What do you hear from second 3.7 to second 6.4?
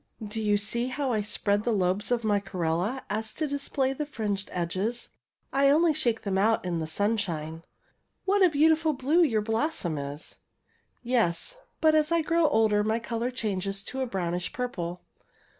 the fringed edges? I only shake them